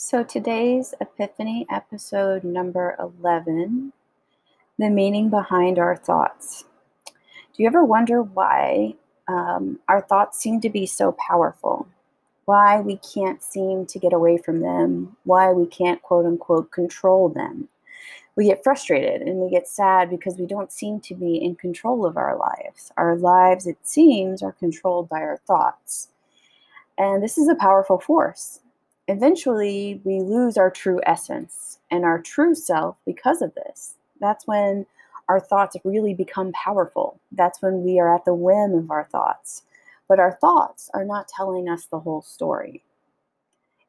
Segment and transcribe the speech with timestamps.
[0.00, 3.92] So today's Epiphany episode number 11
[4.78, 6.62] The Meaning Behind Our Thoughts.
[7.04, 8.94] Do you ever wonder why
[9.26, 11.88] um, our thoughts seem to be so powerful?
[12.44, 15.16] Why we can't seem to get away from them?
[15.24, 17.68] Why we can't quote unquote control them?
[18.36, 22.06] We get frustrated and we get sad because we don't seem to be in control
[22.06, 22.92] of our lives.
[22.96, 26.10] Our lives, it seems, are controlled by our thoughts.
[26.96, 28.60] And this is a powerful force
[29.08, 33.94] eventually we lose our true essence and our true self because of this.
[34.20, 34.86] That's when
[35.28, 37.18] our thoughts really become powerful.
[37.32, 39.62] That's when we are at the whim of our thoughts.
[40.08, 42.82] But our thoughts are not telling us the whole story.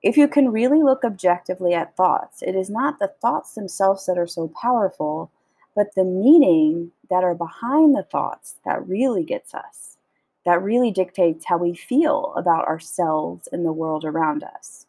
[0.02, 4.18] If you can really look objectively at thoughts, it is not the thoughts themselves that
[4.18, 5.32] are so powerful,
[5.76, 9.98] but the meaning that are behind the thoughts that really gets us,
[10.46, 14.86] that really dictates how we feel about ourselves and the world around us.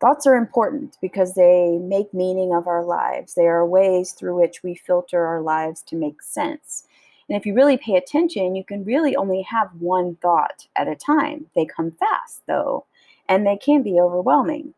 [0.00, 3.34] Thoughts are important because they make meaning of our lives.
[3.34, 6.84] They are ways through which we filter our lives to make sense.
[7.28, 10.94] And if you really pay attention, you can really only have one thought at a
[10.94, 11.46] time.
[11.54, 12.84] They come fast, though,
[13.28, 14.74] and they can be overwhelming.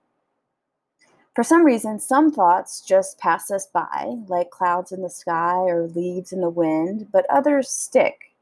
[1.34, 5.88] For some reason, some thoughts just pass us by, like clouds in the sky or
[5.88, 8.34] leaves in the wind, but others stick.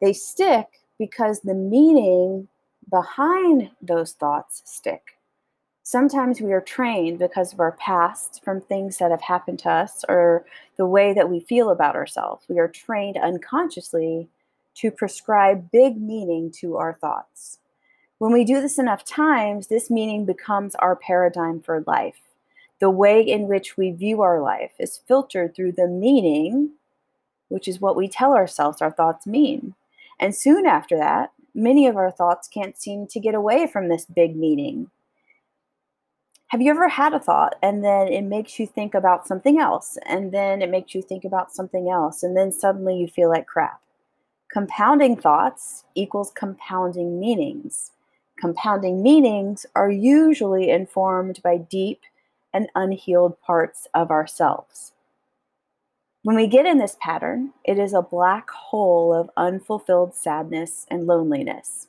[0.00, 0.66] They stick
[0.98, 2.48] because the meaning
[2.90, 5.18] behind those thoughts stick.
[5.84, 10.04] Sometimes we are trained because of our past from things that have happened to us
[10.08, 10.44] or
[10.76, 12.44] the way that we feel about ourselves.
[12.48, 14.28] We are trained unconsciously
[14.76, 17.58] to prescribe big meaning to our thoughts.
[18.18, 22.20] When we do this enough times, this meaning becomes our paradigm for life.
[22.78, 26.70] The way in which we view our life is filtered through the meaning,
[27.48, 29.74] which is what we tell ourselves our thoughts mean.
[30.20, 34.04] And soon after that, many of our thoughts can't seem to get away from this
[34.04, 34.88] big meaning
[36.52, 39.96] have you ever had a thought and then it makes you think about something else
[40.04, 43.46] and then it makes you think about something else and then suddenly you feel like
[43.46, 43.80] crap?
[44.52, 47.92] Compounding thoughts equals compounding meanings.
[48.38, 52.02] Compounding meanings are usually informed by deep
[52.52, 54.92] and unhealed parts of ourselves.
[56.22, 61.06] When we get in this pattern, it is a black hole of unfulfilled sadness and
[61.06, 61.88] loneliness.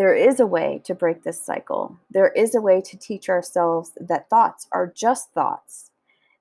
[0.00, 1.94] There is a way to break this cycle.
[2.10, 5.90] There is a way to teach ourselves that thoughts are just thoughts.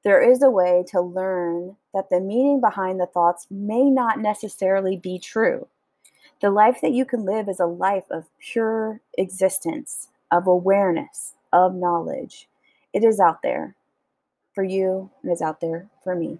[0.06, 4.96] There is a way to learn that the meaning behind the thoughts may not necessarily
[4.96, 5.68] be true.
[6.40, 11.76] The life that you can live is a life of pure existence, of awareness, of
[11.76, 12.48] knowledge.
[12.94, 13.76] It is out there
[14.56, 16.40] for you, and is out there for me.